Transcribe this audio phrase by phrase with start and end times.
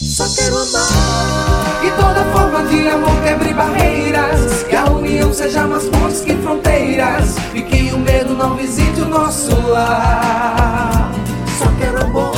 [0.00, 4.62] Só quero amar E toda forma de amor quebre barreiras.
[4.62, 7.34] Que a união seja mais pontes que fronteiras.
[7.52, 11.10] E que o medo não visite o nosso lar.
[11.58, 12.32] Só quero amor.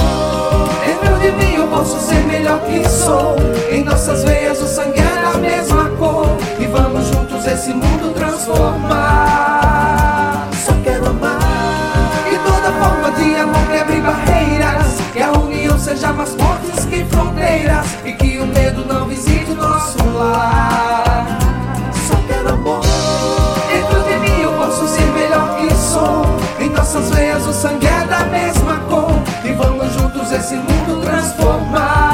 [0.86, 3.36] Dentro de mim eu posso ser melhor que sou.
[3.70, 6.34] Em nossas veias o sangue é da mesma cor.
[6.58, 9.49] E vamos juntos esse mundo transformar
[16.12, 21.38] mais fortes que fronteiras E que o medo não visite o nosso lar.
[22.08, 22.80] Só quero amor
[23.68, 26.24] Dentro de mim eu posso ser melhor que sou.
[26.58, 29.10] Em nossas veias o sangue é da mesma cor.
[29.44, 32.09] E vamos juntos esse mundo transformar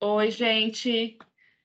[0.00, 1.18] Oi, gente.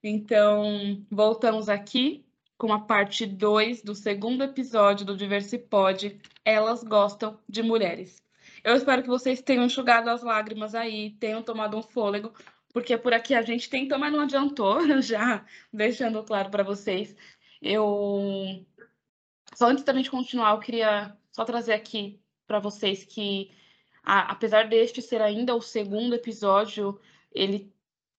[0.03, 2.25] Então, voltamos aqui
[2.57, 6.19] com a parte 2 do segundo episódio do Diversipod.
[6.43, 8.23] Elas gostam de mulheres.
[8.63, 12.33] Eu espero que vocês tenham enxugado as lágrimas aí, tenham tomado um fôlego,
[12.73, 17.15] porque por aqui a gente tentou, mas não adiantou, já deixando claro para vocês.
[17.61, 18.65] Eu
[19.53, 23.51] só antes da gente continuar, eu queria só trazer aqui para vocês que
[24.03, 26.99] a- apesar deste ser ainda o segundo episódio,
[27.33, 27.73] ele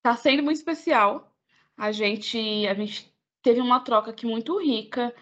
[0.06, 1.36] Tá sendo muito especial.
[1.76, 3.12] A gente, a gente
[3.42, 5.12] teve uma troca aqui muito rica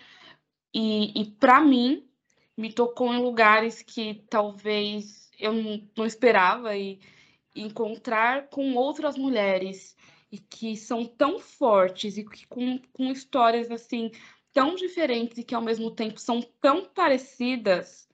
[0.74, 2.06] e, e para mim
[2.54, 7.00] me tocou em lugares que talvez eu não, não esperava e
[7.56, 9.96] encontrar com outras mulheres
[10.30, 14.10] e que são tão fortes e que com, com histórias assim
[14.52, 18.06] tão diferentes e que ao mesmo tempo são tão parecidas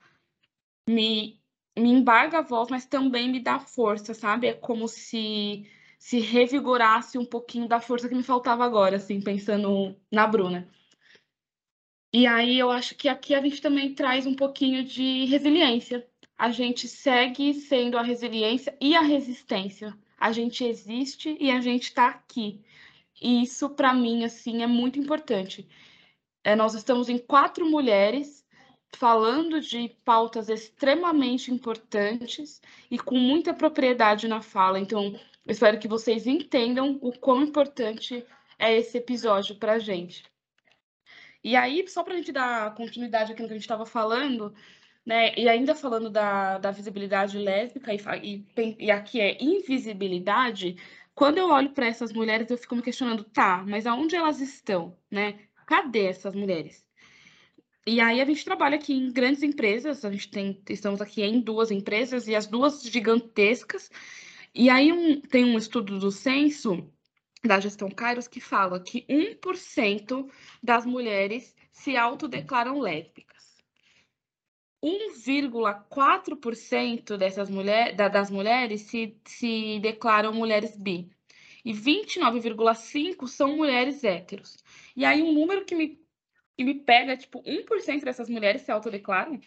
[0.88, 1.36] me
[1.76, 4.46] me embarga a voz, mas também me dá força, sabe?
[4.46, 5.66] É como se
[6.00, 10.66] se revigorasse um pouquinho da força que me faltava agora, assim, pensando na Bruna.
[12.10, 16.08] E aí eu acho que aqui a gente também traz um pouquinho de resiliência.
[16.38, 19.94] A gente segue sendo a resiliência e a resistência.
[20.18, 22.64] A gente existe e a gente está aqui.
[23.20, 25.68] E isso, para mim, assim, é muito importante.
[26.42, 28.42] É, nós estamos em quatro mulheres
[28.96, 32.60] falando de pautas extremamente importantes
[32.90, 34.80] e com muita propriedade na fala.
[34.80, 35.14] Então,
[35.50, 38.24] eu espero que vocês entendam o quão importante
[38.56, 40.22] é esse episódio para a gente.
[41.42, 44.54] E aí, só para a gente dar continuidade aqui no que a gente estava falando,
[45.04, 45.34] né?
[45.36, 50.76] E ainda falando da, da visibilidade lésbica, e, e, e aqui é invisibilidade,
[51.16, 54.96] quando eu olho para essas mulheres, eu fico me questionando, tá, mas aonde elas estão,
[55.10, 55.40] né?
[55.66, 56.86] Cadê essas mulheres?
[57.84, 61.40] E aí a gente trabalha aqui em grandes empresas, a gente tem, estamos aqui em
[61.40, 63.90] duas empresas, e as duas gigantescas,
[64.54, 66.90] e aí um- tem um estudo do censo
[67.44, 70.28] da gestão Kairos que fala que 1%
[70.62, 73.40] das mulheres se autodeclaram lésbicas.
[74.82, 81.10] 1,4% dessas mulher, da- das mulheres se, se declaram mulheres bi.
[81.64, 84.56] E 29,5% são mulheres héteros.
[84.96, 86.00] E aí um número que me,
[86.56, 89.38] que me pega, tipo, 1% dessas mulheres se autodeclaram?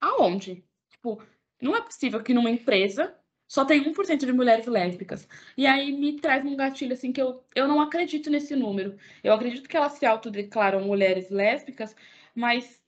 [0.00, 0.64] Aonde?
[0.90, 1.22] Tipo,
[1.60, 3.14] não é possível que numa empresa
[3.48, 5.28] só tem 1% de mulheres lésbicas.
[5.56, 8.96] E aí me traz um gatilho assim que eu, eu não acredito nesse número.
[9.22, 11.94] Eu acredito que elas se autodeclaram mulheres lésbicas,
[12.34, 12.82] mas,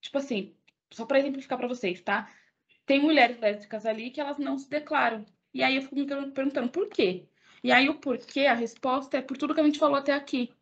[0.00, 0.54] tipo assim,
[0.92, 2.30] só para exemplificar para vocês, tá?
[2.86, 5.24] Tem mulheres lésbicas ali que elas não se declaram.
[5.54, 7.26] E aí eu fico me per- perguntando por quê?
[7.64, 10.52] E aí o porquê, a resposta é por tudo que a gente falou até aqui.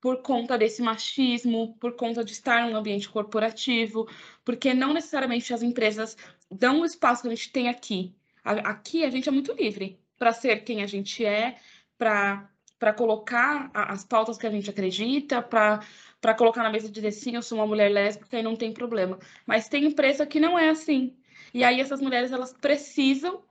[0.00, 4.08] Por conta desse machismo, por conta de estar num ambiente corporativo,
[4.44, 6.16] porque não necessariamente as empresas
[6.50, 8.14] dão o espaço que a gente tem aqui.
[8.44, 11.56] Aqui a gente é muito livre para ser quem a gente é,
[11.98, 17.34] para colocar as pautas que a gente acredita, para colocar na mesa e dizer sim,
[17.36, 19.18] eu sou uma mulher lésbica e não tem problema.
[19.46, 21.16] Mas tem empresa que não é assim.
[21.52, 23.42] E aí essas mulheres elas precisam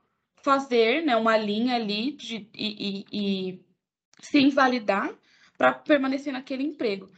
[0.42, 3.66] fazer né, uma linha ali de, e, e- e
[4.22, 5.12] se invalidar
[5.58, 7.10] para permanecer naquele emprego.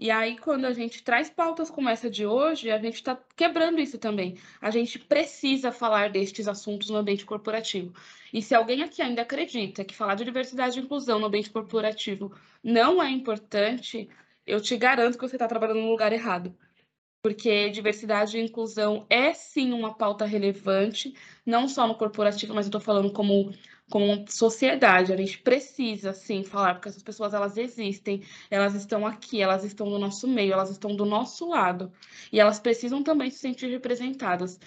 [0.00, 3.78] E aí, quando a gente traz pautas como essa de hoje, a gente está quebrando
[3.80, 4.38] isso também.
[4.58, 7.92] A gente precisa falar destes assuntos no ambiente corporativo.
[8.32, 12.32] E se alguém aqui ainda acredita que falar de diversidade e inclusão no ambiente corporativo
[12.64, 14.08] não é importante,
[14.46, 16.56] eu te garanto que você está trabalhando no lugar errado.
[17.22, 21.14] Porque diversidade e inclusão é sim uma pauta relevante,
[21.44, 23.52] não só no corporativo, mas eu estou falando como
[23.90, 29.42] como sociedade, a gente precisa sim falar, porque essas pessoas elas existem, elas estão aqui,
[29.42, 31.92] elas estão no nosso meio, elas estão do nosso lado,
[32.32, 34.60] e elas precisam também se sentir representadas.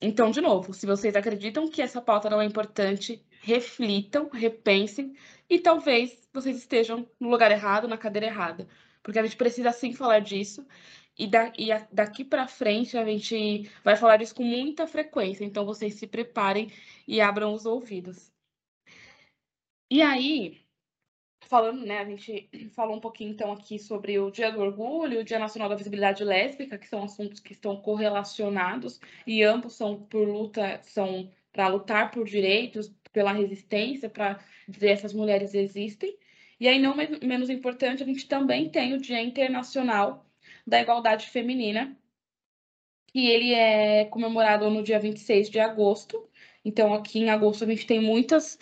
[0.00, 5.14] Então, de novo, se vocês acreditam que essa pauta não é importante, reflitam, repensem,
[5.48, 8.68] e talvez vocês estejam no lugar errado, na cadeira errada,
[9.02, 10.64] porque a gente precisa sim falar disso.
[11.20, 15.44] E, da, e a, daqui para frente a gente vai falar isso com muita frequência,
[15.44, 16.72] então vocês se preparem
[17.06, 18.32] e abram os ouvidos.
[19.90, 20.62] E aí,
[21.42, 25.24] falando, né, a gente falou um pouquinho então aqui sobre o Dia do Orgulho, o
[25.24, 30.26] Dia Nacional da Visibilidade Lésbica, que são assuntos que estão correlacionados e ambos são por
[30.26, 36.16] luta, são para lutar por direitos, pela resistência, para dizer essas mulheres existem.
[36.58, 40.29] E aí, não menos importante, a gente também tem o Dia Internacional
[40.66, 41.96] da Igualdade Feminina,
[43.06, 46.28] que ele é comemorado no dia 26 de agosto.
[46.64, 48.58] Então, aqui em agosto, a gente tem muitas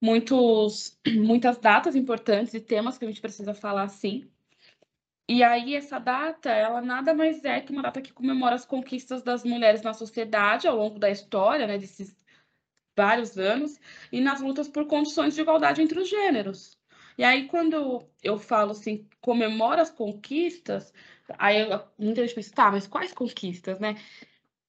[0.00, 4.28] muitos, muitas datas importantes e temas que a gente precisa falar sim.
[5.28, 9.22] E aí, essa data, ela nada mais é que uma data que comemora as conquistas
[9.22, 12.16] das mulheres na sociedade ao longo da história, né, desses
[12.96, 13.78] vários anos,
[14.10, 16.76] e nas lutas por condições de igualdade entre os gêneros.
[17.18, 20.94] E aí, quando eu falo assim, comemora as conquistas,
[21.38, 21.66] aí
[21.98, 23.96] muita gente pensa, tá, mas quais conquistas, né?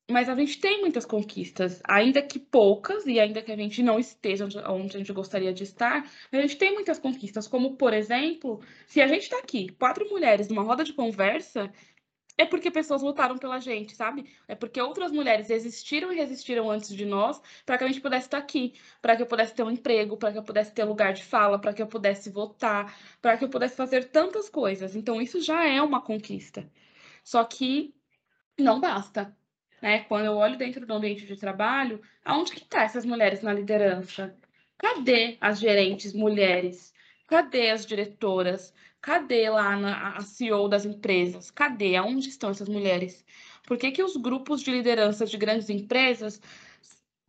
[0.10, 4.00] mas a gente tem muitas conquistas, ainda que poucas, e ainda que a gente não
[4.00, 8.60] esteja onde a gente gostaria de estar, a gente tem muitas conquistas, como, por exemplo,
[8.88, 11.72] se a gente está aqui, quatro mulheres numa roda de conversa,
[12.40, 14.26] é porque pessoas lutaram pela gente, sabe?
[14.48, 18.28] É porque outras mulheres existiram e resistiram antes de nós para que a gente pudesse
[18.28, 21.14] estar aqui, para que eu pudesse ter um emprego, para que eu pudesse ter lugar
[21.14, 24.96] de fala, para que eu pudesse votar, para que eu pudesse fazer tantas coisas.
[24.96, 26.70] Então, isso já é uma conquista.
[27.24, 27.94] Só que
[28.58, 29.36] não basta
[29.82, 30.00] né?
[30.02, 34.36] Quando eu olho dentro do ambiente de trabalho, aonde que tá essas mulheres na liderança?
[34.78, 36.94] Cadê as gerentes mulheres?
[37.28, 38.74] Cadê as diretoras?
[39.02, 41.50] Cadê lá na, a CEO das empresas?
[41.52, 41.96] Cadê?
[41.96, 43.26] Aonde estão essas mulheres?
[43.66, 46.42] Por que, que os grupos de liderança de grandes empresas,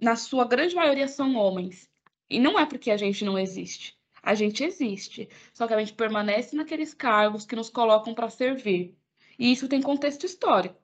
[0.00, 1.88] na sua grande maioria, são homens?
[2.28, 3.98] E não é porque a gente não existe.
[4.22, 8.96] A gente existe, só que a gente permanece naqueles cargos que nos colocam para servir.
[9.38, 10.76] E isso tem contexto histórico.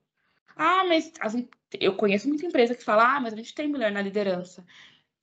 [0.56, 1.34] Ah, mas as,
[1.78, 4.64] eu conheço muita empresa que fala, ah, mas a gente tem mulher na liderança.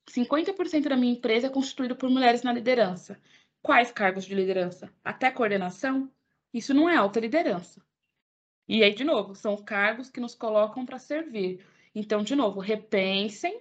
[0.08, 3.20] 50% da minha empresa é constituído por mulheres na liderança.
[3.64, 4.92] Quais cargos de liderança?
[5.02, 6.12] Até coordenação?
[6.52, 7.82] Isso não é alta liderança.
[8.68, 11.64] E aí, de novo, são cargos que nos colocam para servir.
[11.94, 13.58] Então, de novo, repensem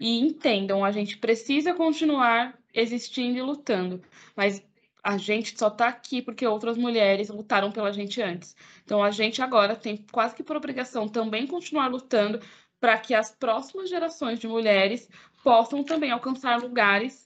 [0.00, 4.02] e entendam, a gente precisa continuar existindo e lutando,
[4.34, 4.66] mas
[5.04, 8.56] a gente só está aqui porque outras mulheres lutaram pela gente antes.
[8.86, 12.40] Então a gente agora tem quase que por obrigação também continuar lutando
[12.80, 15.10] para que as próximas gerações de mulheres
[15.44, 17.25] possam também alcançar lugares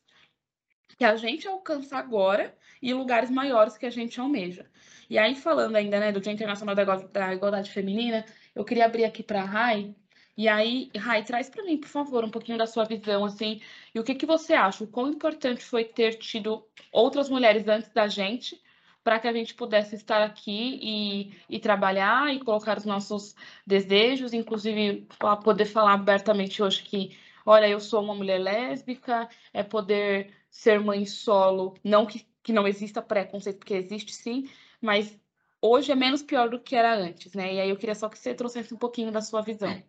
[1.00, 4.66] que a gente alcança agora e lugares maiores que a gente almeja.
[5.08, 8.22] E aí, falando ainda né, do Dia Internacional da Igualdade Feminina,
[8.54, 9.94] eu queria abrir aqui para a Rai
[10.36, 13.62] e aí, Rai, traz para mim, por favor, um pouquinho da sua visão, assim,
[13.94, 14.84] e o que, que você acha?
[14.84, 16.62] O quão importante foi ter tido
[16.92, 18.60] outras mulheres antes da gente
[19.02, 23.34] para que a gente pudesse estar aqui e, e trabalhar e colocar os nossos
[23.66, 25.08] desejos, inclusive
[25.42, 31.06] poder falar abertamente hoje que, olha, eu sou uma mulher lésbica, é poder ser mãe
[31.06, 34.48] solo, não que, que não exista preconceito, porque existe sim,
[34.80, 35.18] mas
[35.62, 37.54] hoje é menos pior do que era antes, né?
[37.54, 39.82] E aí eu queria só que você trouxesse um pouquinho da sua visão.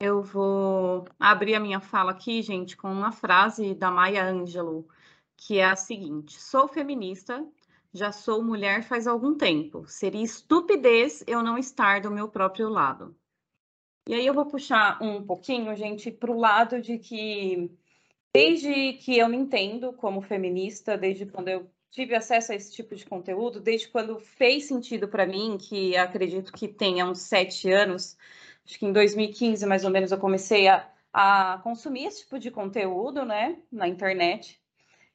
[0.00, 4.88] Eu vou abrir a minha fala aqui, gente, com uma frase da Maya Angelou,
[5.36, 7.46] que é a seguinte: Sou feminista,
[7.92, 9.86] já sou mulher faz algum tempo.
[9.86, 13.16] Seria estupidez eu não estar do meu próprio lado.
[14.08, 17.70] E aí eu vou puxar um pouquinho, gente, para o lado de que
[18.34, 22.96] desde que eu me entendo como feminista, desde quando eu tive acesso a esse tipo
[22.96, 28.18] de conteúdo, desde quando fez sentido para mim, que acredito que tenha uns sete anos,
[28.66, 32.50] acho que em 2015 mais ou menos eu comecei a, a consumir esse tipo de
[32.50, 34.60] conteúdo, né, na internet.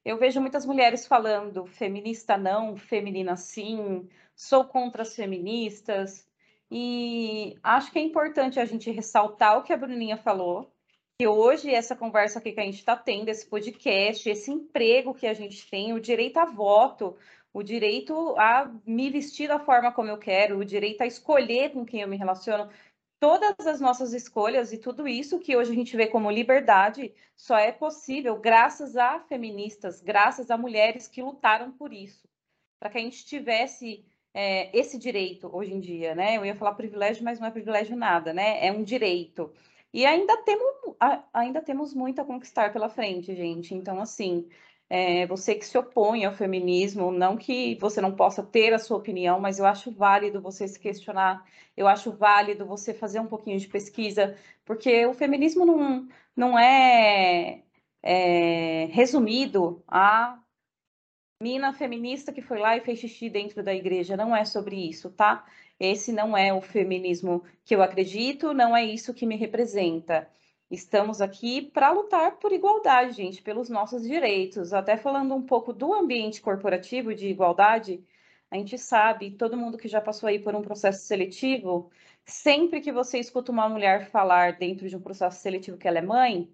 [0.05, 6.25] Eu vejo muitas mulheres falando feminista não, feminina sim, sou contra as feministas.
[6.71, 10.71] E acho que é importante a gente ressaltar o que a Bruninha falou,
[11.19, 15.27] que hoje essa conversa aqui que a gente está tendo, esse podcast, esse emprego que
[15.27, 17.17] a gente tem, o direito a voto,
[17.53, 21.85] o direito a me vestir da forma como eu quero, o direito a escolher com
[21.85, 22.71] quem eu me relaciono,
[23.19, 27.57] todas as nossas escolhas e tudo isso que hoje a gente vê como liberdade só
[27.57, 32.29] é possível graças a feministas, graças a mulheres que lutaram por isso,
[32.79, 36.37] para que a gente tivesse é, esse direito hoje em dia, né?
[36.37, 38.65] Eu ia falar privilégio, mas não é privilégio nada, né?
[38.65, 39.51] É um direito.
[39.93, 40.75] E ainda temos,
[41.33, 43.73] ainda temos muito a conquistar pela frente, gente.
[43.73, 44.47] Então, assim,
[44.89, 48.97] é, você que se opõe ao feminismo, não que você não possa ter a sua
[48.97, 51.45] opinião, mas eu acho válido você se questionar,
[51.77, 57.63] eu acho válido você fazer um pouquinho de pesquisa, porque o feminismo não, não é,
[58.03, 60.39] é resumido a
[61.41, 64.17] mina feminista que foi lá e fez xixi dentro da igreja.
[64.17, 65.45] Não é sobre isso, tá?
[65.79, 70.29] Esse não é o feminismo que eu acredito, não é isso que me representa.
[70.69, 74.73] Estamos aqui para lutar por igualdade, gente, pelos nossos direitos.
[74.73, 78.03] Até falando um pouco do ambiente corporativo de igualdade,
[78.51, 81.89] a gente sabe, todo mundo que já passou aí por um processo seletivo,
[82.25, 86.01] sempre que você escuta uma mulher falar dentro de um processo seletivo que ela é
[86.01, 86.51] mãe,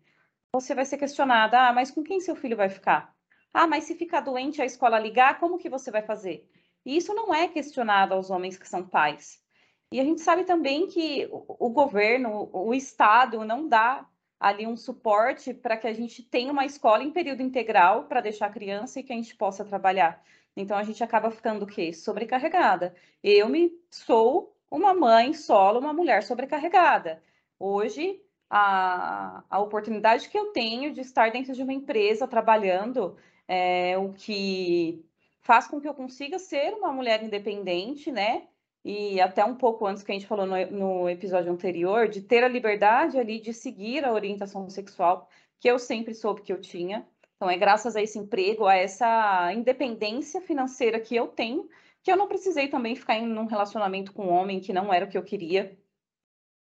[0.53, 3.15] você vai ser questionada: ah, mas com quem seu filho vai ficar?
[3.53, 6.49] Ah, mas se ficar doente a escola ligar, como que você vai fazer?
[6.85, 9.43] E isso não é questionado aos homens que são pais.
[9.91, 14.07] E a gente sabe também que o, governo, o Estado, não dá
[14.39, 18.47] ali um suporte para que a gente tenha uma escola em período integral para deixar
[18.47, 20.21] a criança e que a gente possa trabalhar.
[20.55, 21.93] Então a gente acaba ficando o quê?
[21.93, 22.95] Sobrecarregada.
[23.23, 27.21] Eu me sou uma mãe solo, uma mulher sobrecarregada.
[27.59, 33.97] Hoje, a, a oportunidade que eu tenho de estar dentro de uma empresa trabalhando, é,
[33.97, 35.05] o que
[35.45, 38.47] faz com que eu consiga ser uma mulher independente, né?
[38.85, 42.43] e até um pouco antes que a gente falou no, no, episódio anterior, de ter
[42.43, 45.27] a liberdade ali de seguir a orientação sexual
[45.59, 47.03] que eu sempre soube que eu tinha.
[47.35, 51.67] Então, é graças a esse emprego, a essa independência financeira que eu tenho,
[52.03, 55.05] que eu não precisei também ficar em um relacionamento com um homem que não era
[55.05, 55.75] o que eu queria.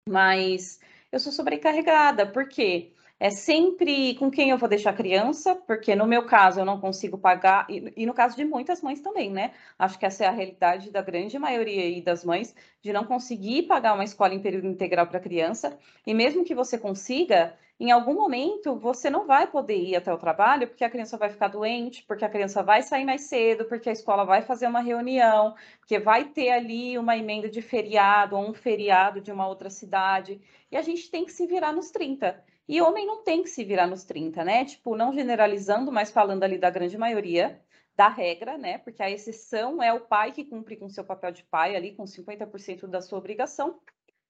[0.09, 0.79] Mas
[1.11, 6.09] eu sou sobrecarregada, porque é sempre com quem eu vou deixar a criança, porque no
[6.09, 9.53] meu caso eu não consigo pagar, e, e, no caso de muitas mães também, né?
[9.79, 12.53] Acho que essa é a realidade da grande maioria aí das mães,
[12.83, 16.53] de não conseguir pagar uma escola em período integral para a criança, e mesmo que
[16.53, 20.91] você consiga, em algum momento você não vai poder ir até o trabalho, porque a
[20.91, 24.43] criança vai ficar doente, porque a criança vai sair mais cedo, porque a escola vai
[24.43, 29.31] fazer uma reunião, porque vai ter ali uma emenda de feriado ou um feriado de
[29.31, 30.41] uma outra cidade,
[30.73, 32.51] e a gente tem que se virar nos 30.
[32.69, 34.65] E homem não tem que se virar nos 30, né?
[34.65, 37.61] Tipo, não generalizando, mas falando ali da grande maioria
[37.95, 38.79] da regra, né?
[38.79, 42.05] Porque a exceção é o pai que cumpre com seu papel de pai ali, com
[42.05, 43.81] 50% da sua obrigação.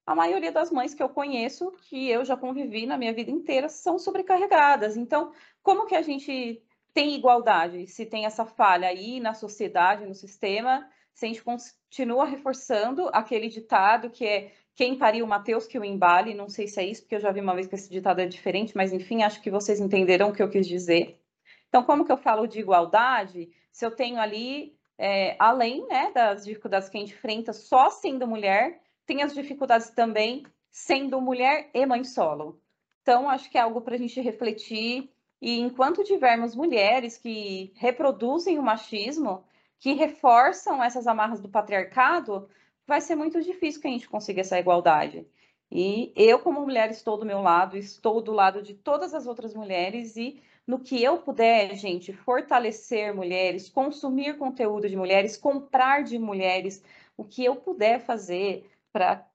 [0.04, 3.68] A maioria das mães que eu conheço, que eu já convivi na minha vida inteira,
[3.68, 4.96] são sobrecarregadas.
[4.96, 6.60] Então, como que a gente
[6.92, 7.86] tem igualdade?
[7.86, 13.48] Se tem essa falha aí na sociedade, no sistema, se a gente continua reforçando aquele
[13.48, 17.16] ditado que é quem pariu Mateus que o embale, não sei se é isso, porque
[17.16, 19.80] eu já vi uma vez que esse ditado é diferente, mas enfim, acho que vocês
[19.80, 21.20] entenderam o que eu quis dizer.
[21.68, 23.50] Então, como que eu falo de igualdade?
[23.70, 28.26] Se eu tenho ali, é, além né, das dificuldades que a gente enfrenta só sendo
[28.26, 32.60] mulher, tem as dificuldades também sendo mulher e mãe solo.
[33.02, 35.10] Então, acho que é algo para a gente refletir.
[35.40, 39.44] E enquanto tivermos mulheres que reproduzem o machismo,
[39.78, 42.48] que reforçam essas amarras do patriarcado,
[42.86, 45.26] vai ser muito difícil que a gente consiga essa igualdade.
[45.70, 49.54] E eu, como mulher, estou do meu lado, estou do lado de todas as outras
[49.54, 56.18] mulheres e no que eu puder, gente, fortalecer mulheres, consumir conteúdo de mulheres, comprar de
[56.18, 56.84] mulheres,
[57.16, 59.26] o que eu puder fazer para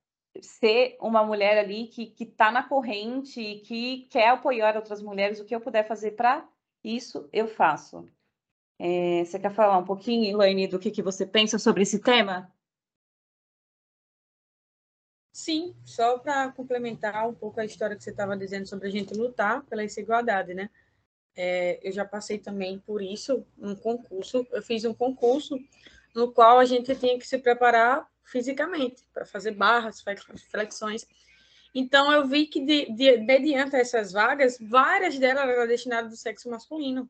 [0.42, 5.46] ser uma mulher ali que está na corrente e que quer apoiar outras mulheres, o
[5.46, 6.48] que eu puder fazer para
[6.84, 8.08] isso, eu faço.
[8.80, 12.54] É, você quer falar um pouquinho, Elaine, do que, que você pensa sobre esse tema?
[15.38, 19.14] Sim, só para complementar um pouco a história que você estava dizendo sobre a gente
[19.14, 20.68] lutar pela essa igualdade, né?
[21.36, 24.48] É, eu já passei também por isso, um concurso.
[24.52, 25.56] Eu fiz um concurso
[26.16, 30.04] no qual a gente tinha que se preparar fisicamente para fazer barras,
[30.50, 31.06] flexões.
[31.72, 36.50] Então, eu vi que, de, de, mediante essas vagas, várias delas eram destinadas do sexo
[36.50, 37.08] masculino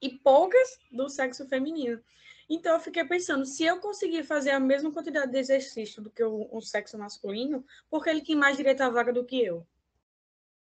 [0.00, 2.00] e poucas do sexo feminino.
[2.48, 6.22] Então eu fiquei pensando, se eu conseguir fazer a mesma quantidade de exercício do que
[6.22, 9.66] o, o sexo masculino, por que ele tem mais direito à vaga do que eu?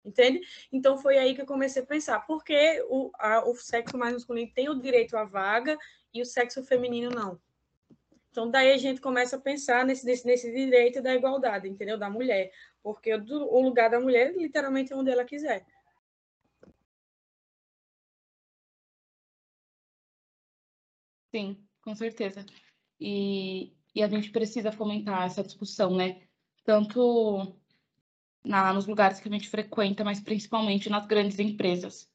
[0.05, 0.41] Entende?
[0.73, 4.13] Então foi aí que eu comecei a pensar, por que o, a, o sexo mais
[4.13, 5.79] masculino tem o direito à vaga
[6.13, 7.41] e o sexo feminino não?
[8.31, 11.99] Então daí a gente começa a pensar nesse, nesse, nesse direito da igualdade, entendeu?
[11.99, 12.51] Da mulher.
[12.83, 15.65] Porque o lugar da mulher literalmente é onde ela quiser.
[21.35, 22.45] Sim, com certeza.
[23.01, 26.21] E, e a gente precisa fomentar essa discussão, né?
[26.65, 27.57] Tanto
[28.45, 32.11] na, nos lugares que a gente frequenta, mas principalmente nas grandes empresas.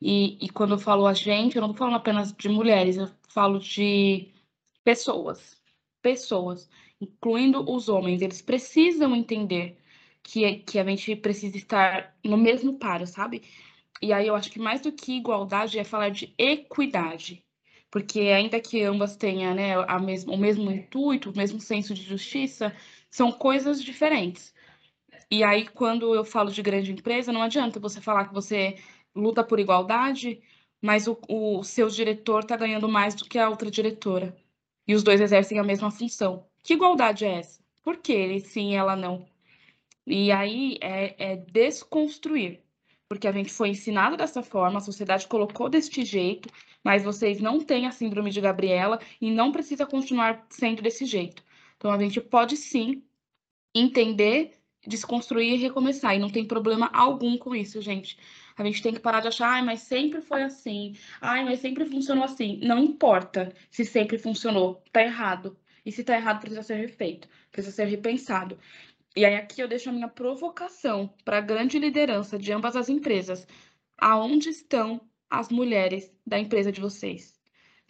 [0.00, 3.08] E, e quando eu falo a gente, eu não estou falando apenas de mulheres, eu
[3.28, 4.32] falo de
[4.84, 5.60] pessoas.
[6.00, 6.68] Pessoas,
[7.00, 8.22] incluindo os homens.
[8.22, 9.78] Eles precisam entender
[10.22, 13.42] que, que a gente precisa estar no mesmo paro, sabe?
[14.00, 17.44] E aí eu acho que mais do que igualdade é falar de equidade.
[17.92, 22.02] Porque ainda que ambas tenham né, a mesma, o mesmo intuito, o mesmo senso de
[22.02, 22.74] justiça,
[23.10, 24.54] são coisas diferentes.
[25.30, 28.78] E aí, quando eu falo de grande empresa, não adianta você falar que você
[29.14, 30.40] luta por igualdade,
[30.80, 34.34] mas o, o seu diretor está ganhando mais do que a outra diretora.
[34.88, 36.46] E os dois exercem a mesma função.
[36.62, 37.60] Que igualdade é essa?
[37.82, 39.28] Por que ele sim e ela não?
[40.06, 42.61] E aí é, é desconstruir
[43.12, 46.48] porque a gente foi ensinado dessa forma, a sociedade colocou deste jeito,
[46.82, 51.44] mas vocês não têm a síndrome de Gabriela e não precisa continuar sendo desse jeito.
[51.76, 53.02] Então a gente pode sim
[53.74, 54.52] entender,
[54.86, 58.16] desconstruir e recomeçar, e não tem problema algum com isso, gente.
[58.56, 61.84] A gente tem que parar de achar, ai, mas sempre foi assim, ai, mas sempre
[61.84, 62.60] funcionou assim.
[62.62, 65.54] Não importa se sempre funcionou, tá errado.
[65.84, 68.56] E se tá errado, precisa ser refeito, precisa ser repensado.
[69.14, 72.88] E aí aqui eu deixo a minha provocação para a grande liderança de ambas as
[72.88, 73.46] empresas.
[73.98, 77.38] Aonde estão as mulheres da empresa de vocês?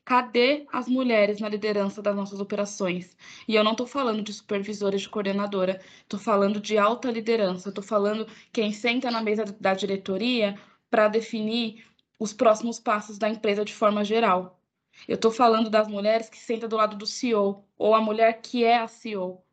[0.04, 3.16] Cadê as mulheres na liderança das nossas operações?
[3.46, 7.84] E eu não estou falando de supervisora, de coordenadora, estou falando de alta liderança, estou
[7.84, 10.58] falando quem senta na mesa da diretoria
[10.90, 11.86] para definir
[12.18, 14.60] os próximos passos da empresa de forma geral.
[15.06, 18.64] Eu estou falando das mulheres que sentam do lado do CEO, ou a mulher que
[18.64, 19.44] é a CEO,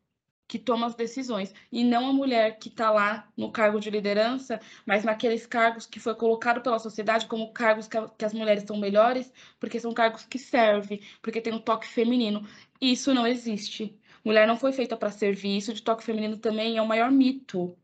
[0.50, 4.58] que toma as decisões, e não a mulher que está lá no cargo de liderança,
[4.84, 8.64] mas naqueles cargos que foi colocado pela sociedade como cargos que, a, que as mulheres
[8.64, 12.44] são melhores, porque são cargos que servem, porque tem um toque feminino.
[12.80, 13.96] Isso não existe.
[14.24, 17.78] Mulher não foi feita para servir, isso de toque feminino também é o maior mito.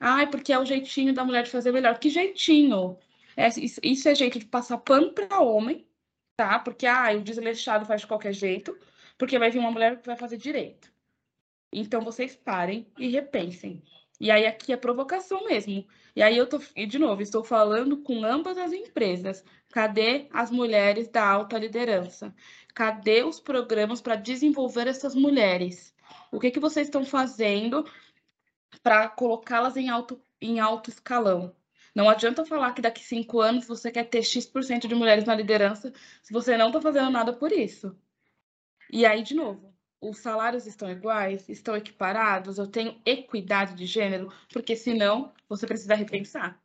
[0.00, 1.98] Ai, porque é o jeitinho da mulher de fazer melhor.
[1.98, 2.98] Que jeitinho?
[3.36, 3.48] É,
[3.82, 5.86] isso, é jeito de passar pano para homem,
[6.36, 6.58] tá?
[6.58, 8.78] Porque ah, o desleixado faz de qualquer jeito,
[9.18, 10.90] porque vai vir uma mulher que vai fazer direito.
[11.72, 13.82] Então vocês parem e repensem.
[14.20, 15.86] E aí aqui é provocação mesmo.
[16.16, 19.44] E aí eu tô, e de novo, estou falando com ambas as empresas.
[19.70, 22.34] Cadê as mulheres da alta liderança?
[22.74, 25.94] Cadê os programas para desenvolver essas mulheres?
[26.32, 27.84] O que que vocês estão fazendo
[28.82, 31.54] para colocá-las em alto, em alto escalão?
[31.94, 35.92] Não adianta falar que daqui cinco anos você quer ter X% de mulheres na liderança
[36.22, 37.96] se você não está fazendo nada por isso.
[38.90, 39.67] E aí, de novo,
[40.00, 45.94] os salários estão iguais, estão equiparados, eu tenho equidade de gênero, porque senão você precisa
[45.94, 46.60] repensar.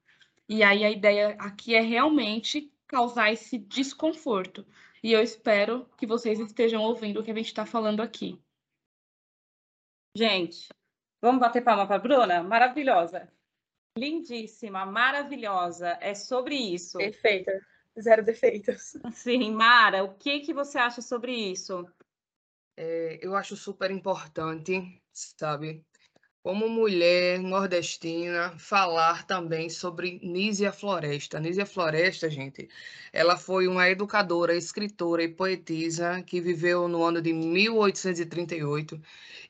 [0.47, 4.65] E aí a ideia aqui é realmente causar esse desconforto.
[5.03, 8.39] E eu espero que vocês estejam ouvindo o que a gente está falando aqui.
[10.15, 10.69] Gente,
[11.21, 12.43] vamos bater palma para a Bruna?
[12.43, 13.31] Maravilhosa.
[13.97, 15.97] Lindíssima, maravilhosa.
[15.99, 16.97] É sobre isso.
[16.99, 17.51] Perfeita.
[17.99, 18.95] Zero defeitos.
[19.11, 21.87] Sim, Mara, o que, que você acha sobre isso?
[22.75, 25.85] É, eu acho super importante, sabe,
[26.41, 31.39] como mulher nordestina, falar também sobre Nízia Floresta.
[31.39, 32.67] Nízia Floresta, gente,
[33.13, 38.99] ela foi uma educadora, escritora e poetisa que viveu no ano de 1838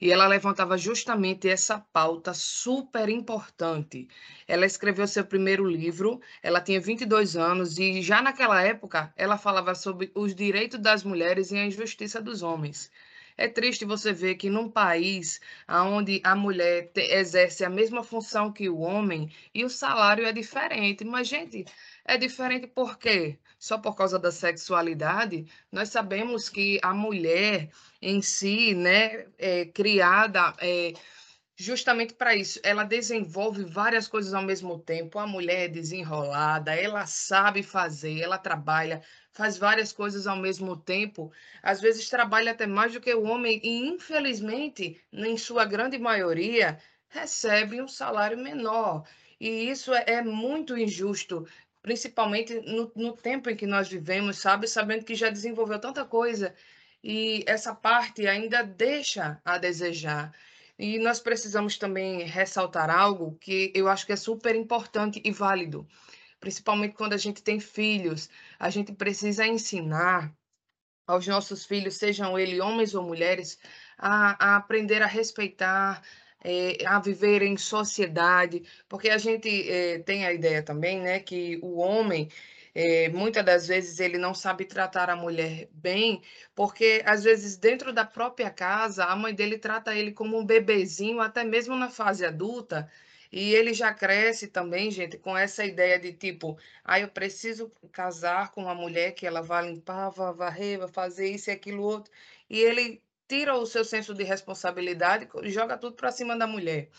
[0.02, 4.08] e ela levantava justamente essa pauta super importante.
[4.48, 9.74] Ela escreveu seu primeiro livro, ela tinha 22 anos e já naquela época ela falava
[9.76, 12.92] sobre os direitos das mulheres e a injustiça dos homens.
[13.38, 18.52] É triste você ver que num país onde a mulher te, exerce a mesma função
[18.52, 21.04] que o homem e o salário é diferente.
[21.04, 21.66] Mas, gente,
[22.06, 23.40] é diferente por quê?
[23.58, 25.46] Só por causa da sexualidade?
[25.72, 27.70] Nós sabemos que a mulher
[28.02, 30.54] em si, né, é criada.
[30.60, 30.94] É,
[31.56, 32.60] justamente para isso.
[32.64, 35.20] Ela desenvolve várias coisas ao mesmo tempo.
[35.20, 39.02] A mulher é desenrolada, ela sabe fazer, ela trabalha,
[39.34, 41.32] faz várias coisas ao mesmo tempo.
[41.62, 46.80] Às vezes trabalha até mais do que o homem e, infelizmente, em sua grande maioria,
[47.10, 49.04] recebe um salário menor.
[49.40, 51.48] E isso é, é muito injusto,
[51.82, 54.68] principalmente no, no tempo em que nós vivemos, sabe?
[54.68, 56.54] Sabendo que já desenvolveu tanta coisa
[57.04, 60.34] e essa parte ainda deixa a desejar.
[60.78, 65.88] E nós precisamos também ressaltar algo que eu acho que é super importante e válido,
[66.44, 68.30] principalmente quando a gente tem filhos.
[68.60, 70.36] A gente precisa ensinar
[71.08, 73.58] aos nossos filhos, sejam eles homens ou mulheres,
[73.98, 76.04] a, a aprender a respeitar,
[76.44, 81.60] é, a viver em sociedade, porque a gente é, tem a ideia também, né, que
[81.64, 82.30] o homem
[82.76, 86.22] é, muitas das vezes ele não sabe tratar a mulher bem,
[86.54, 91.22] porque às vezes dentro da própria casa a mãe dele trata ele como um bebezinho,
[91.22, 92.90] até mesmo na fase adulta.
[93.34, 98.52] E ele já cresce também, gente, com essa ideia de tipo, ah, eu preciso casar
[98.52, 102.12] com uma mulher que ela vai limpar, vai varrer, vai fazer isso e aquilo outro.
[102.50, 106.90] E ele tira o seu senso de responsabilidade e joga tudo para cima da mulher.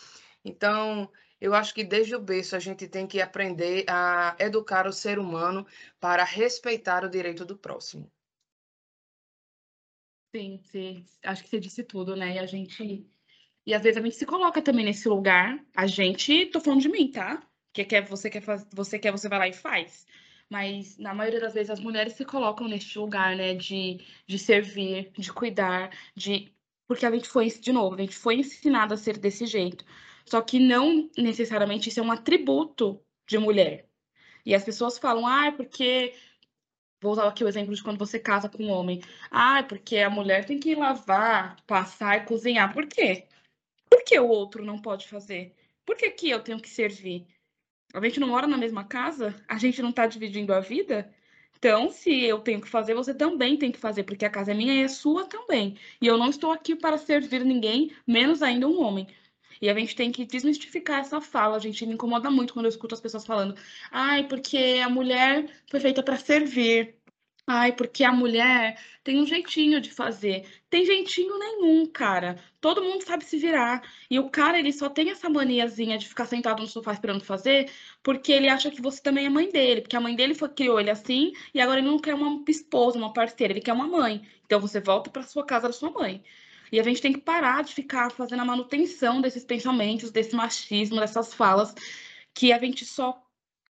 [0.44, 4.92] Então, eu acho que desde o berço a gente tem que aprender a educar o
[4.92, 5.66] ser humano
[6.00, 8.10] para respeitar o direito do próximo.
[10.34, 11.04] Sim, sim.
[11.22, 12.34] Acho que você disse tudo, né?
[12.34, 13.08] E a gente.
[13.66, 15.58] E às vezes a gente se coloca também nesse lugar.
[15.74, 17.42] A gente, tô falando de mim, tá?
[17.72, 20.06] Que quer, você quer você quer, você vai lá e faz.
[20.50, 23.54] Mas na maioria das vezes as mulheres se colocam neste lugar, né?
[23.54, 26.52] De, de servir, de cuidar, de.
[26.86, 29.84] Porque a gente foi, de novo, a gente foi ensinado a ser desse jeito.
[30.26, 33.88] Só que não necessariamente isso é um atributo de mulher.
[34.44, 36.14] E as pessoas falam, ah, porque
[37.04, 39.02] Vou usar aqui o exemplo de quando você casa com um homem.
[39.30, 42.72] Ah, porque a mulher tem que lavar, passar e cozinhar.
[42.72, 43.26] Por quê?
[43.94, 45.54] Por que o outro não pode fazer?
[45.86, 47.28] Por que, eu tenho que servir?
[47.94, 49.32] A gente não mora na mesma casa?
[49.46, 51.14] A gente não está dividindo a vida?
[51.56, 54.54] Então, se eu tenho que fazer, você também tem que fazer, porque a casa é
[54.54, 55.78] minha e é sua também.
[56.02, 59.06] E eu não estou aqui para servir ninguém, menos ainda um homem.
[59.62, 61.54] E a gente tem que desmistificar essa fala.
[61.54, 63.54] A gente me incomoda muito quando eu escuto as pessoas falando:
[63.92, 66.96] ai, porque a mulher foi feita para servir.
[67.46, 70.48] Ai, porque a mulher tem um jeitinho de fazer.
[70.70, 72.42] Tem jeitinho nenhum, cara.
[72.58, 73.82] Todo mundo sabe se virar.
[74.10, 77.70] E o cara, ele só tem essa maniazinha de ficar sentado no sofá esperando fazer,
[78.02, 79.82] porque ele acha que você também é mãe dele.
[79.82, 82.96] Porque a mãe dele foi, criou ele assim, e agora ele não quer uma esposa,
[82.96, 84.26] uma parceira, ele quer uma mãe.
[84.46, 86.24] Então você volta para sua casa da sua mãe.
[86.72, 90.98] E a gente tem que parar de ficar fazendo a manutenção desses pensamentos, desse machismo,
[90.98, 91.74] dessas falas,
[92.34, 93.23] que a gente só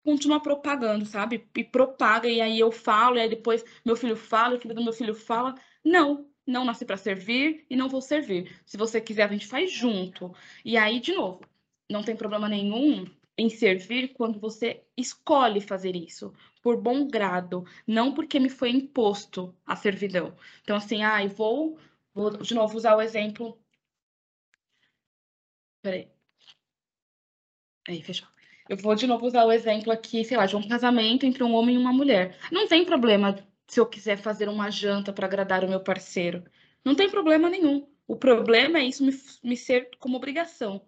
[0.04, 1.48] continua propagando, sabe?
[1.56, 4.84] E propaga, e aí eu falo, e aí depois meu filho fala, o filho do
[4.84, 5.54] meu filho fala.
[5.84, 8.60] Não, não nasci para servir e não vou servir.
[8.66, 10.34] Se você quiser, a gente faz junto.
[10.64, 11.40] E aí, de novo,
[11.90, 18.14] não tem problema nenhum em servir quando você escolhe fazer isso por bom grado, não
[18.14, 20.34] porque me foi imposto a servidão.
[20.62, 21.78] Então, assim, ah, eu vou
[22.14, 23.58] Vou de novo usar o exemplo.
[25.82, 26.08] Peraí.
[27.88, 28.33] Aí, fechou.
[28.68, 31.54] Eu vou de novo usar o exemplo aqui, sei lá, de um casamento entre um
[31.54, 32.36] homem e uma mulher.
[32.50, 36.44] Não tem problema se eu quiser fazer uma janta para agradar o meu parceiro.
[36.84, 37.86] Não tem problema nenhum.
[38.06, 40.86] O problema é isso me, me ser como obrigação.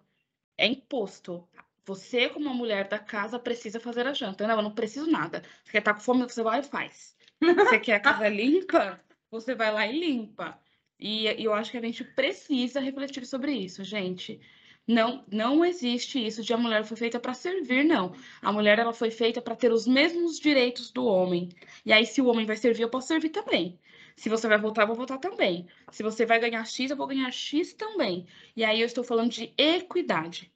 [0.57, 1.47] É imposto.
[1.85, 4.45] Você, como uma mulher da casa, precisa fazer a janta.
[4.47, 5.43] Não, eu não preciso nada.
[5.63, 7.15] Você quer estar com fome, você vai e faz.
[7.39, 8.99] Você quer a casa limpa?
[9.31, 10.59] Você vai lá e limpa.
[10.99, 14.39] E, eu acho que a gente precisa refletir sobre isso, gente.
[14.87, 18.13] Não, não existe isso de a mulher foi feita para servir, não.
[18.41, 21.49] A mulher ela foi feita para ter os mesmos direitos do homem.
[21.85, 23.77] E aí, se o homem vai servir, eu posso servir também.
[24.15, 25.67] Se você vai votar, eu vou votar também.
[25.91, 28.25] Se você vai ganhar X, eu vou ganhar X também.
[28.55, 30.51] E aí eu estou falando de equidade.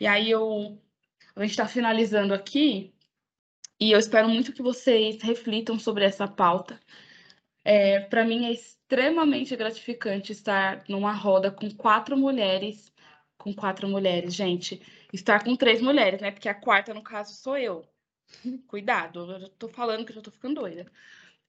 [0.00, 0.78] E aí eu
[1.36, 2.94] a gente está finalizando aqui
[3.80, 6.80] e eu espero muito que vocês reflitam sobre essa pauta.
[7.64, 12.92] É, para mim é extremamente gratificante estar numa roda com quatro mulheres,
[13.44, 14.80] com quatro mulheres, gente.
[15.12, 16.30] Estar com três mulheres, né?
[16.30, 17.84] Porque a quarta, no caso, sou eu.
[18.66, 20.90] Cuidado, eu tô falando que eu já tô ficando doida.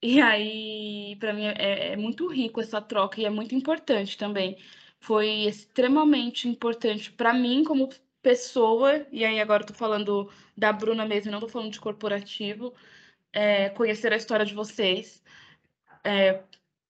[0.01, 4.57] E aí, para mim, é, é muito rico essa troca e é muito importante também.
[4.99, 7.89] Foi extremamente importante para mim como
[8.21, 12.73] pessoa, e aí agora eu tô falando da Bruna mesmo, não tô falando de corporativo,
[13.31, 15.23] é, conhecer a história de vocês,
[16.03, 16.43] é,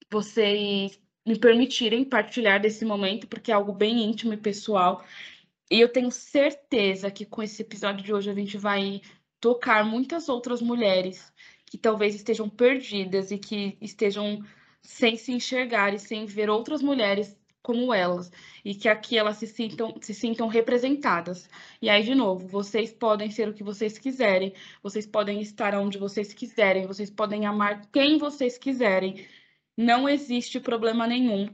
[0.10, 5.04] vocês me permitirem partilhar desse momento, porque é algo bem íntimo e pessoal.
[5.70, 9.02] E eu tenho certeza que com esse episódio de hoje a gente vai
[9.40, 11.34] tocar muitas outras mulheres
[11.66, 14.44] que talvez estejam perdidas e que estejam
[14.82, 17.36] sem se enxergar e sem ver outras mulheres
[17.66, 18.32] como elas
[18.64, 21.50] e que aqui elas se sintam, se sintam representadas.
[21.82, 25.98] E aí, de novo, vocês podem ser o que vocês quiserem, vocês podem estar onde
[25.98, 29.26] vocês quiserem, vocês podem amar quem vocês quiserem,
[29.78, 31.50] não existe problema nenhum.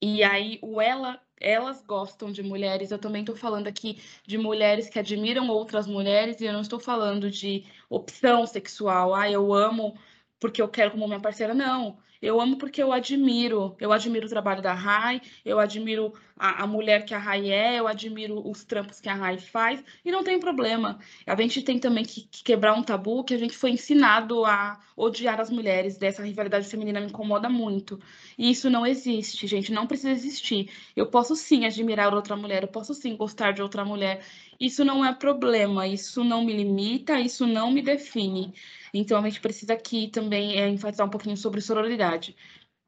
[0.00, 2.90] E aí, o ela, elas gostam de mulheres.
[2.90, 6.78] Eu também estou falando aqui de mulheres que admiram outras mulheres, e eu não estou
[6.80, 9.14] falando de opção sexual.
[9.14, 9.98] Ah, eu amo
[10.40, 11.54] porque eu quero como minha parceira.
[11.54, 11.98] Não.
[12.24, 13.76] Eu amo porque eu admiro.
[13.78, 17.78] Eu admiro o trabalho da Rai, eu admiro a, a mulher que a Rai é,
[17.78, 20.98] eu admiro os trampos que a Rai faz, e não tem problema.
[21.26, 24.80] A gente tem também que, que, quebrar um tabu que a gente foi ensinado a
[24.96, 28.00] odiar as mulheres, dessa rivalidade feminina me incomoda muito.
[28.38, 30.70] E isso não existe, gente, não precisa existir.
[30.96, 34.24] Eu posso sim admirar outra mulher, eu posso sim gostar de outra mulher.
[34.58, 38.54] Isso não é problema, isso não me limita, isso não me define.
[38.94, 42.36] Então, a gente precisa aqui também é, enfatizar um pouquinho sobre sororidade.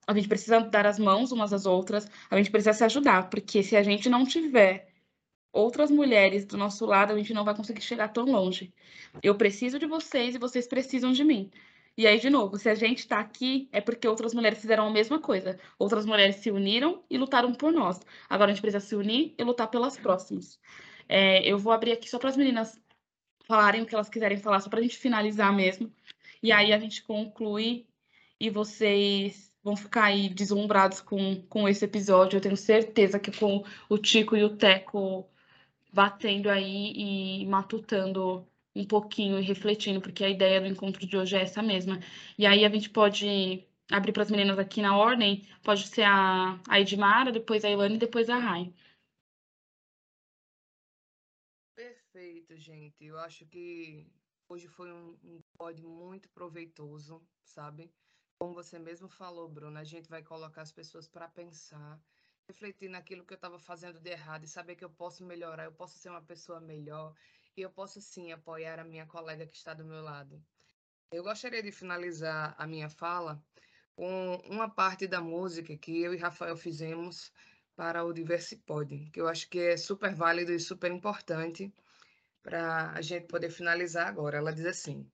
[0.07, 3.63] A gente precisa dar as mãos umas às outras, a gente precisa se ajudar, porque
[3.63, 4.89] se a gente não tiver
[5.53, 8.73] outras mulheres do nosso lado, a gente não vai conseguir chegar tão longe.
[9.23, 11.51] Eu preciso de vocês e vocês precisam de mim.
[11.97, 14.91] E aí, de novo, se a gente está aqui, é porque outras mulheres fizeram a
[14.91, 15.59] mesma coisa.
[15.79, 17.99] Outras mulheres se uniram e lutaram por nós.
[18.29, 20.61] Agora a gente precisa se unir e lutar pelas próximas.
[21.09, 22.79] É, eu vou abrir aqui só para as meninas
[23.47, 25.93] falarem o que elas quiserem falar, só para a gente finalizar mesmo.
[26.43, 27.87] E aí a gente conclui
[28.39, 32.37] e vocês vão ficar aí deslumbrados com, com esse episódio.
[32.37, 35.29] Eu tenho certeza que com o Tico e o Teco
[35.93, 36.93] batendo aí
[37.43, 41.63] e matutando um pouquinho e refletindo, porque a ideia do encontro de hoje é essa
[41.63, 41.99] mesma.
[42.39, 46.59] E aí a gente pode abrir para as meninas aqui na ordem, pode ser a,
[46.69, 48.73] a Edmara, depois a Ilane e depois a Rai.
[52.47, 53.05] Perfeito, gente.
[53.05, 54.07] Eu acho que
[54.49, 55.43] hoje foi um, um
[55.83, 57.91] muito proveitoso, sabe?
[58.39, 62.01] Como você mesmo falou, Bruna, a gente vai colocar as pessoas para pensar,
[62.49, 65.73] refletir naquilo que eu estava fazendo de errado e saber que eu posso melhorar, eu
[65.73, 67.15] posso ser uma pessoa melhor
[67.57, 70.41] e eu posso sim apoiar a minha colega que está do meu lado.
[71.11, 73.43] Eu gostaria de finalizar a minha fala
[73.97, 77.33] com uma parte da música que eu e Rafael fizemos
[77.75, 81.73] para o Diversipod, que eu acho que é super válido e super importante
[82.47, 84.39] para a gente poder finalizar agora.
[84.39, 85.05] Ela diz assim: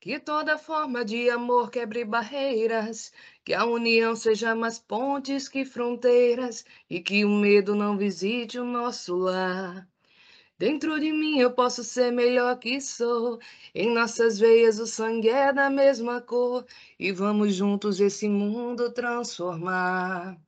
[0.00, 3.10] Que toda forma de amor quebre barreiras,
[3.44, 8.64] que a união seja mais pontes que fronteiras e que o medo não visite o
[8.64, 9.88] nosso lar.
[10.58, 13.38] Dentro de mim eu posso ser melhor que sou.
[13.74, 16.66] Em nossas veias o sangue é da mesma cor.
[16.98, 20.38] E vamos juntos esse mundo transformar.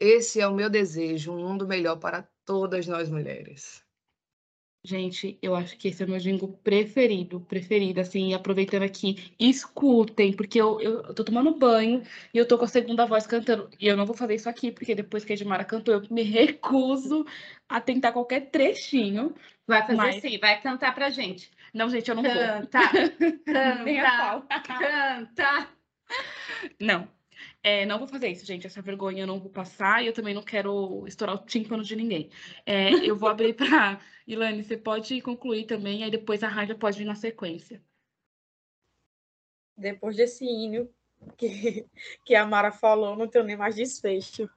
[0.00, 3.83] Esse é o meu desejo, um mundo melhor para todas nós mulheres.
[4.86, 10.34] Gente, eu acho que esse é o meu jingle preferido, preferido, assim, aproveitando aqui, escutem,
[10.34, 12.02] porque eu, eu, eu, tô tomando banho
[12.34, 14.70] e eu tô com a segunda voz cantando, e eu não vou fazer isso aqui,
[14.70, 17.24] porque depois que a Edmara cantou, eu me recuso
[17.66, 19.34] a tentar qualquer trechinho.
[19.66, 20.20] Vai fazer mas...
[20.20, 21.50] sim, vai cantar pra gente.
[21.72, 22.68] Não, gente, eu não canta, vou.
[22.68, 22.90] Canta,
[23.46, 25.68] canta, canta.
[26.78, 27.08] Não,
[27.64, 28.66] é, não vou fazer isso, gente.
[28.66, 31.96] Essa vergonha eu não vou passar e eu também não quero estourar o tímpano de
[31.96, 32.30] ninguém.
[32.66, 33.98] É, eu vou abrir para.
[34.28, 37.82] Ilane, você pode concluir também, aí depois a Raja pode vir na sequência.
[39.76, 40.90] Depois desse hino
[41.38, 41.86] que,
[42.22, 44.48] que a Mara falou, não tenho nem mais desfecho.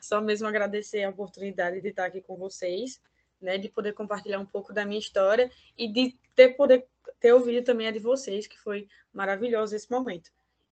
[0.00, 3.00] Só mesmo agradecer a oportunidade de estar aqui com vocês,
[3.40, 6.86] né, de poder compartilhar um pouco da minha história e de ter poder
[7.20, 10.30] ter ouvido também a de vocês, que foi maravilhoso esse momento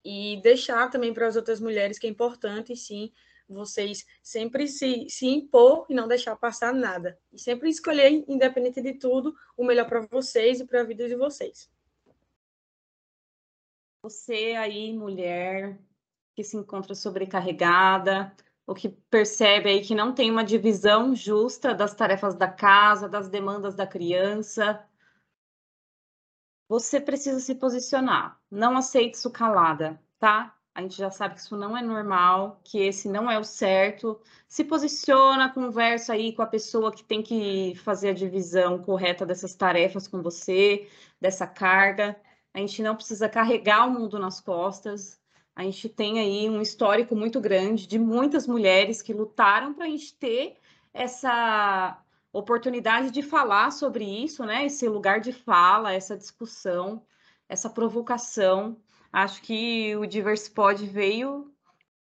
[0.05, 3.13] e deixar também para as outras mulheres que é importante, sim,
[3.49, 7.19] vocês sempre se, se impor e não deixar passar nada.
[7.33, 11.15] E sempre escolher, independente de tudo, o melhor para vocês e para a vida de
[11.15, 11.71] vocês.
[14.03, 15.79] Você aí, mulher,
[16.35, 18.35] que se encontra sobrecarregada,
[18.67, 23.29] ou que percebe aí que não tem uma divisão justa das tarefas da casa, das
[23.29, 24.85] demandas da criança,
[26.73, 28.41] você precisa se posicionar.
[28.51, 30.57] Não aceite isso calada, tá?
[30.75, 34.19] A gente já sabe que isso não é normal, que esse não é o certo.
[34.49, 39.55] Se posiciona, conversa aí com a pessoa que tem que fazer a divisão correta dessas
[39.55, 40.89] tarefas com você,
[41.21, 42.17] dessa carga.
[42.55, 45.21] A gente não precisa carregar o mundo nas costas.
[45.55, 49.89] A gente tem aí um histórico muito grande de muitas mulheres que lutaram para a
[49.89, 50.57] gente ter
[50.95, 54.67] essa oportunidade de falar sobre isso, né?
[54.67, 57.05] Esse lugar de fala, essa discussão,
[57.49, 58.77] essa provocação.
[59.13, 61.53] Acho que o Diversipod veio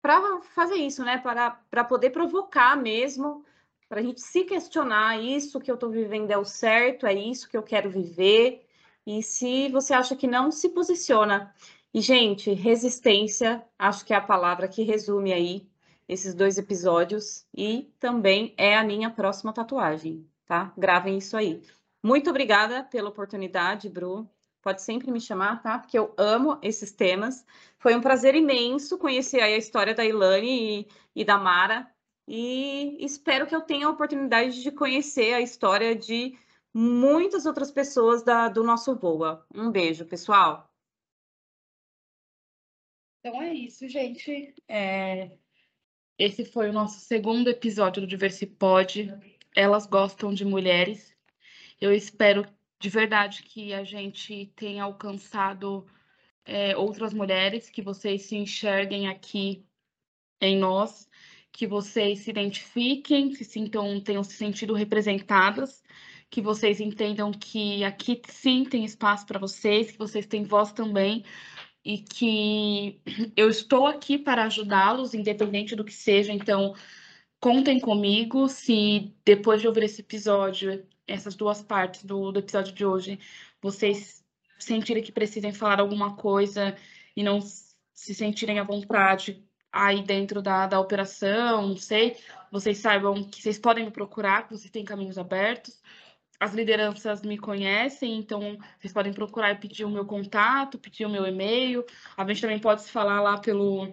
[0.02, 1.18] para fazer isso, né?
[1.18, 3.44] Para, para poder provocar mesmo,
[3.88, 7.48] para a gente se questionar: isso que eu estou vivendo é o certo, é isso
[7.48, 8.66] que eu quero viver.
[9.06, 11.54] E se você acha que não, se posiciona.
[11.94, 15.66] E, gente, resistência, acho que é a palavra que resume aí
[16.08, 20.72] esses dois episódios e também é a minha próxima tatuagem, tá?
[20.76, 21.62] Gravem isso aí.
[22.02, 24.28] Muito obrigada pela oportunidade, Bru.
[24.62, 25.78] Pode sempre me chamar, tá?
[25.78, 27.44] Porque eu amo esses temas.
[27.78, 31.90] Foi um prazer imenso conhecer a história da Ilane e, e da Mara.
[32.26, 36.38] E espero que eu tenha a oportunidade de conhecer a história de
[36.74, 39.46] muitas outras pessoas da, do nosso Voa.
[39.54, 40.70] Um beijo, pessoal.
[43.20, 44.54] Então é isso, gente.
[44.68, 45.30] É...
[46.18, 49.14] Esse foi o nosso segundo episódio do Diversipod.
[49.54, 51.14] Elas gostam de mulheres.
[51.80, 52.44] Eu espero
[52.80, 55.86] de verdade que a gente tenha alcançado
[56.44, 59.64] é, outras mulheres, que vocês se enxerguem aqui
[60.40, 61.08] em nós,
[61.52, 65.84] que vocês se identifiquem, se sintam, tenham se sentido representadas,
[66.28, 71.24] que vocês entendam que aqui sim tem espaço para vocês, que vocês têm voz também,
[71.84, 73.00] e que
[73.36, 76.32] eu estou aqui para ajudá-los, independente do que seja.
[76.32, 76.74] Então,
[77.40, 78.48] contem comigo.
[78.48, 83.18] Se depois de ouvir esse episódio, essas duas partes do, do episódio de hoje,
[83.60, 84.24] vocês
[84.58, 86.76] sentirem que precisem falar alguma coisa
[87.16, 92.16] e não se sentirem à vontade, aí dentro da, da operação, não sei,
[92.50, 95.80] vocês saibam que vocês podem me procurar, que vocês têm caminhos abertos.
[96.40, 101.10] As lideranças me conhecem, então vocês podem procurar e pedir o meu contato, pedir o
[101.10, 101.84] meu e-mail.
[102.16, 103.92] A gente também pode se falar lá pelo,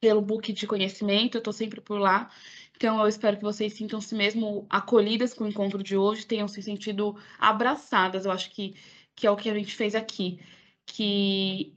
[0.00, 2.30] pelo book de conhecimento, eu estou sempre por lá.
[2.76, 6.62] Então, eu espero que vocês sintam-se mesmo acolhidas com o encontro de hoje, tenham se
[6.62, 8.26] sentido abraçadas.
[8.26, 8.74] Eu acho que,
[9.14, 10.40] que é o que a gente fez aqui.
[10.86, 11.74] Que,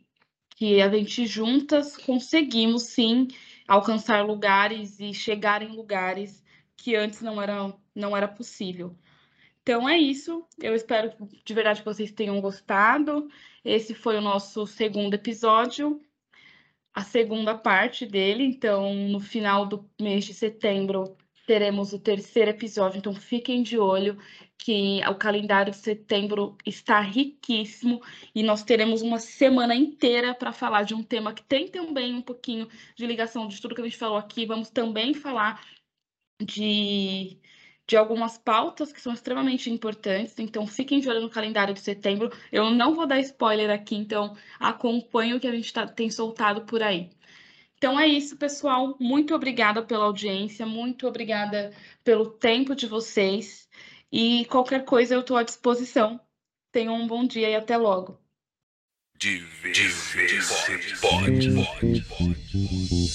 [0.55, 3.27] que a gente juntas conseguimos, sim,
[3.67, 6.43] alcançar lugares e chegar em lugares
[6.75, 8.95] que antes não era, não era possível.
[9.69, 10.43] Então é isso.
[10.59, 11.13] Eu espero
[11.45, 13.29] de verdade que vocês tenham gostado.
[13.63, 16.01] Esse foi o nosso segundo episódio
[16.91, 18.43] a segunda parte dele.
[18.43, 22.97] Então, no final do mês de setembro, teremos o terceiro episódio.
[22.97, 24.17] Então, fiquem de olho
[24.57, 28.01] que o calendário de setembro está riquíssimo
[28.33, 32.23] e nós teremos uma semana inteira para falar de um tema que tem também um
[32.23, 34.47] pouquinho de ligação de tudo que a gente falou aqui.
[34.47, 35.63] Vamos também falar
[36.41, 37.39] de
[37.89, 42.31] de algumas pautas que são extremamente importantes, então fiquem de olho no calendário de setembro.
[42.51, 46.61] Eu não vou dar spoiler aqui, então acompanhe o que a gente tá, tem soltado
[46.65, 47.09] por aí.
[47.77, 48.95] Então é isso, pessoal.
[48.99, 51.73] Muito obrigada pela audiência, muito obrigada
[52.03, 53.67] pelo tempo de vocês.
[54.11, 56.19] E qualquer coisa eu estou à disposição.
[56.71, 58.19] Tenham um bom dia e até logo.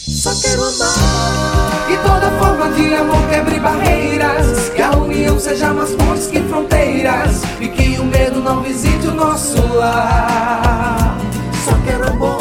[0.06, 1.90] Só quero amar.
[1.90, 4.68] E toda forma de amor quebre barreiras.
[4.68, 7.40] Que a união seja mais forte que fronteiras.
[7.58, 11.16] E que o medo não visite o nosso lar.
[11.64, 12.38] Só quero amor.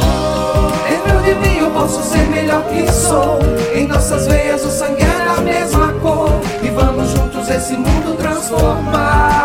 [0.89, 3.39] Dentro de mim eu posso ser melhor que sou.
[3.73, 6.29] Em nossas veias o sangue é da mesma cor.
[6.61, 9.42] E vamos juntos esse mundo transformar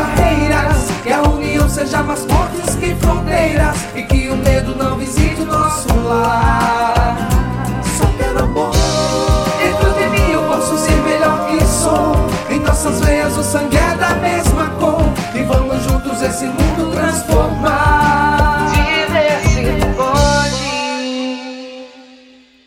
[0.00, 5.42] barreiras Que a união seja mais forte que fronteiras E que o medo não visite
[5.42, 7.28] o nosso lar.
[7.98, 8.72] Só quero amor
[9.58, 12.16] Dentro de mim eu posso ser melhor que sou.
[12.48, 15.02] Em nossas veias o sangue é da mesma cor
[15.34, 17.79] E vamos juntos esse mundo transformar